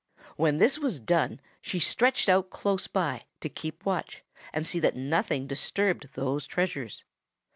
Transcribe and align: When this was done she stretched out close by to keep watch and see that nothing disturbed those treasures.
When 0.35 0.57
this 0.57 0.79
was 0.79 0.99
done 0.99 1.39
she 1.61 1.77
stretched 1.77 2.27
out 2.27 2.49
close 2.49 2.87
by 2.87 3.25
to 3.39 3.49
keep 3.49 3.85
watch 3.85 4.23
and 4.51 4.65
see 4.65 4.79
that 4.79 4.95
nothing 4.95 5.45
disturbed 5.45 6.09
those 6.15 6.47
treasures. 6.47 7.03